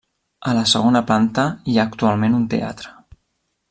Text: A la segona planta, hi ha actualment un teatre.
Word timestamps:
A 0.51 0.53
la 0.59 0.63
segona 0.71 1.03
planta, 1.11 1.45
hi 1.73 1.79
ha 1.79 1.87
actualment 1.91 2.39
un 2.43 2.49
teatre. 2.57 2.97